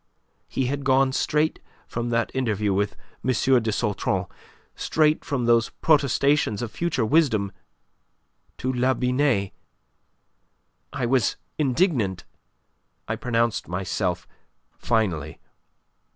[0.47, 3.29] He had gone straight from that interview with M.
[3.61, 4.25] de Sautron,
[4.73, 7.51] straight from those protestations of future wisdom,
[8.57, 9.53] to La Binet.
[10.91, 12.25] I was indignant.
[13.07, 14.27] I pronounced myself
[14.75, 15.39] finally.